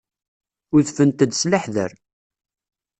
[0.75, 1.91] Udfent-d s leḥder.